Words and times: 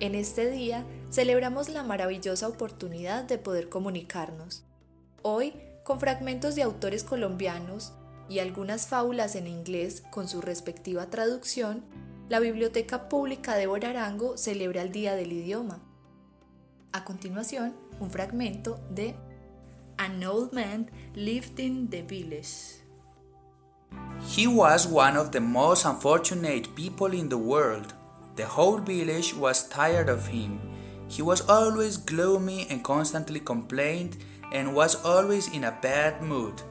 En 0.00 0.14
este 0.14 0.48
día 0.48 0.84
celebramos 1.10 1.68
la 1.68 1.82
maravillosa 1.82 2.46
oportunidad 2.46 3.24
de 3.24 3.36
poder 3.36 3.68
comunicarnos. 3.68 4.62
Hoy, 5.22 5.54
con 5.82 5.98
fragmentos 5.98 6.54
de 6.54 6.62
autores 6.62 7.02
colombianos 7.02 7.92
y 8.28 8.38
algunas 8.38 8.86
fábulas 8.86 9.34
en 9.34 9.48
inglés 9.48 10.04
con 10.12 10.28
su 10.28 10.40
respectiva 10.40 11.06
traducción, 11.06 11.82
la 12.28 12.38
Biblioteca 12.38 13.08
Pública 13.08 13.56
de 13.56 13.66
Borarango 13.66 14.36
celebra 14.36 14.82
el 14.82 14.92
Día 14.92 15.16
del 15.16 15.32
Idioma. 15.32 15.80
A 16.92 17.04
continuación, 17.04 17.74
un 17.98 18.10
fragmento 18.12 18.78
de 18.90 19.16
An 19.96 20.22
Old 20.22 20.52
Man 20.52 20.88
Lived 21.14 21.58
in 21.58 21.90
the 21.90 22.02
Village. 22.02 22.84
He 24.36 24.46
was 24.46 24.86
one 24.86 25.18
of 25.18 25.32
the 25.32 25.40
most 25.40 25.84
unfortunate 25.84 26.68
people 26.76 27.18
in 27.18 27.28
the 27.28 27.36
world. 27.36 27.97
The 28.38 28.46
whole 28.46 28.78
village 28.78 29.34
was 29.34 29.66
tired 29.66 30.08
of 30.08 30.28
him. 30.28 30.60
He 31.08 31.22
was 31.22 31.40
always 31.48 31.96
gloomy 31.96 32.68
and 32.70 32.84
constantly 32.84 33.40
complained 33.40 34.16
and 34.52 34.76
was 34.76 34.94
always 35.04 35.52
in 35.52 35.64
a 35.64 35.76
bad 35.82 36.22
mood. 36.22 36.62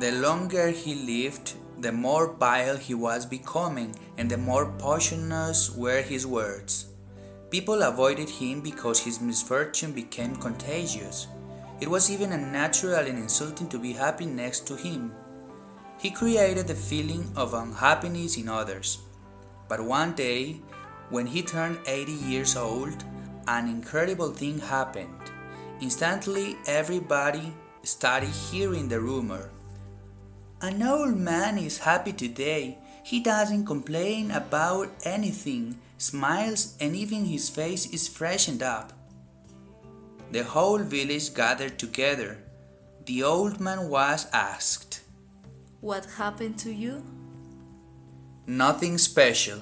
The 0.00 0.10
longer 0.10 0.70
he 0.70 0.96
lived, 0.96 1.54
the 1.78 1.92
more 1.92 2.32
vile 2.32 2.76
he 2.76 2.94
was 2.94 3.24
becoming, 3.24 3.94
and 4.18 4.28
the 4.28 4.38
more 4.38 4.72
poisonous 4.72 5.70
were 5.70 6.02
his 6.02 6.26
words. 6.26 6.86
People 7.48 7.82
avoided 7.82 8.28
him 8.28 8.60
because 8.60 8.98
his 8.98 9.20
misfortune 9.20 9.92
became 9.92 10.34
contagious. 10.34 11.28
It 11.80 11.86
was 11.86 12.10
even 12.10 12.32
unnatural 12.32 13.06
and 13.06 13.18
insulting 13.20 13.68
to 13.68 13.78
be 13.78 13.92
happy 13.92 14.26
next 14.26 14.66
to 14.66 14.74
him. 14.74 15.14
He 16.00 16.10
created 16.10 16.66
the 16.66 16.74
feeling 16.74 17.30
of 17.36 17.54
unhappiness 17.54 18.36
in 18.36 18.48
others. 18.48 18.98
But 19.68 19.80
one 19.80 20.14
day, 20.14 20.60
when 21.10 21.26
he 21.26 21.42
turned 21.42 21.78
80 21.86 22.12
years 22.12 22.56
old, 22.56 23.04
an 23.48 23.68
incredible 23.68 24.30
thing 24.30 24.58
happened. 24.58 25.30
Instantly, 25.80 26.56
everybody 26.66 27.52
started 27.82 28.30
hearing 28.30 28.88
the 28.88 29.00
rumor. 29.00 29.50
An 30.62 30.82
old 30.82 31.16
man 31.16 31.58
is 31.58 31.78
happy 31.78 32.12
today. 32.12 32.78
He 33.04 33.20
doesn't 33.20 33.66
complain 33.66 34.30
about 34.30 34.88
anything, 35.04 35.78
smiles, 35.98 36.76
and 36.80 36.96
even 36.96 37.26
his 37.26 37.50
face 37.50 37.86
is 37.92 38.08
freshened 38.08 38.62
up. 38.62 38.92
The 40.32 40.42
whole 40.42 40.78
village 40.78 41.34
gathered 41.34 41.78
together. 41.78 42.38
The 43.04 43.22
old 43.22 43.60
man 43.60 43.88
was 43.88 44.26
asked, 44.32 45.02
What 45.80 46.04
happened 46.18 46.58
to 46.60 46.72
you? 46.72 47.04
Nothing 48.48 48.96
special. 48.96 49.58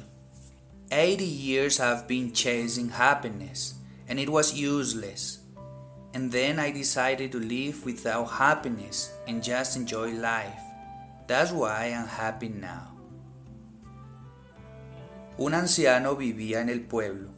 Eighty 0.93 1.25
years 1.25 1.81
I've 1.81 2.07
been 2.07 2.33
chasing 2.33 2.91
happiness, 2.91 3.77
and 4.07 4.19
it 4.19 4.29
was 4.29 4.53
useless. 4.53 5.39
And 6.13 6.31
then 6.31 6.59
I 6.59 6.71
decided 6.71 7.33
to 7.33 7.39
live 7.39 7.83
without 7.87 8.29
happiness 8.29 9.11
and 9.27 9.43
just 9.43 9.77
enjoy 9.77 10.11
life. 10.13 10.61
That's 11.27 11.51
why 11.51 11.95
I'm 11.95 12.07
happy 12.07 12.51
now. 12.51 12.93
Un 15.39 15.55
anciano 15.55 16.15
vivía 16.15 16.61
en 16.61 16.69
el 16.69 16.83
pueblo. 16.83 17.31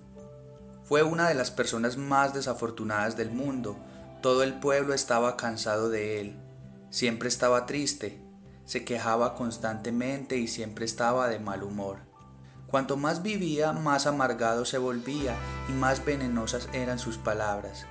Fue 0.83 1.05
una 1.05 1.29
de 1.29 1.35
las 1.35 1.53
personas 1.53 1.97
más 1.97 2.35
desafortunadas 2.35 3.17
del 3.17 3.31
mundo. 3.31 3.79
Todo 4.21 4.43
el 4.43 4.55
pueblo 4.55 4.95
estaba 4.95 5.37
cansado 5.37 5.91
de 5.91 6.21
él. 6.21 6.37
Siempre 6.91 7.29
estaba 7.29 7.67
triste. 7.67 8.21
Se 8.67 8.85
quejaba 8.85 9.35
constantemente 9.35 10.37
y 10.37 10.49
siempre 10.49 10.85
estaba 10.85 11.29
de 11.29 11.39
mal 11.39 11.63
humor. 11.63 11.99
Cuanto 12.67 12.97
más 12.97 13.23
vivía, 13.23 13.73
más 13.73 14.07
amargado 14.07 14.65
se 14.65 14.77
volvía 14.79 15.37
y 15.69 15.73
más 15.73 16.05
venenosas 16.05 16.69
eran 16.73 16.99
sus 16.99 17.17
palabras. 17.17 17.87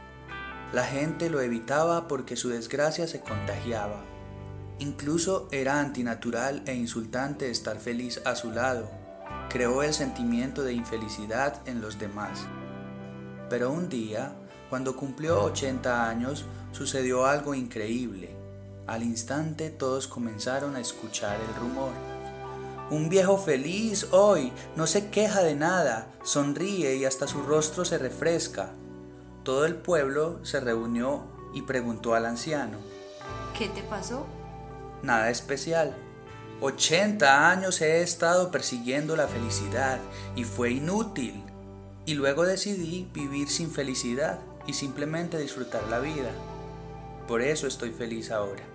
La 0.73 0.83
gente 0.83 1.29
lo 1.29 1.39
evitaba 1.39 2.09
porque 2.09 2.35
su 2.35 2.49
desgracia 2.49 3.07
se 3.07 3.21
contagiaba. 3.21 4.03
Incluso 4.79 5.47
era 5.51 5.79
antinatural 5.79 6.61
e 6.65 6.75
insultante 6.75 7.49
estar 7.49 7.77
feliz 7.77 8.21
a 8.25 8.35
su 8.35 8.51
lado. 8.51 8.91
Creó 9.49 9.81
el 9.81 9.93
sentimiento 9.93 10.63
de 10.63 10.73
infelicidad 10.73 11.61
en 11.65 11.79
los 11.79 11.97
demás. 11.97 12.45
Pero 13.49 13.71
un 13.71 13.87
día, 13.87 14.35
cuando 14.69 14.97
cumplió 14.97 15.41
80 15.43 16.09
años, 16.09 16.45
sucedió 16.73 17.25
algo 17.25 17.55
increíble. 17.55 18.35
Al 18.87 19.01
instante 19.01 19.71
todos 19.71 20.07
comenzaron 20.07 20.75
a 20.75 20.79
escuchar 20.79 21.39
el 21.41 21.55
rumor. 21.55 21.91
Un 22.91 23.09
viejo 23.09 23.39
feliz 23.39 24.07
hoy, 24.11 24.53
no 24.75 24.85
se 24.85 25.09
queja 25.09 25.41
de 25.41 25.55
nada, 25.55 26.07
sonríe 26.23 26.95
y 26.95 27.05
hasta 27.05 27.27
su 27.27 27.41
rostro 27.41 27.83
se 27.83 27.97
refresca. 27.97 28.73
Todo 29.43 29.65
el 29.65 29.73
pueblo 29.75 30.39
se 30.45 30.59
reunió 30.59 31.23
y 31.55 31.63
preguntó 31.63 32.13
al 32.13 32.27
anciano. 32.27 32.77
¿Qué 33.57 33.69
te 33.69 33.81
pasó? 33.81 34.27
Nada 35.01 35.31
especial. 35.31 35.95
80 36.61 37.49
años 37.49 37.81
he 37.81 38.03
estado 38.03 38.51
persiguiendo 38.51 39.15
la 39.15 39.27
felicidad 39.27 39.99
y 40.35 40.43
fue 40.43 40.71
inútil. 40.71 41.43
Y 42.05 42.13
luego 42.13 42.45
decidí 42.45 43.09
vivir 43.13 43.49
sin 43.49 43.71
felicidad 43.71 44.39
y 44.67 44.73
simplemente 44.73 45.39
disfrutar 45.39 45.87
la 45.87 45.97
vida. 45.97 46.29
Por 47.27 47.41
eso 47.41 47.65
estoy 47.65 47.89
feliz 47.89 48.29
ahora. 48.29 48.74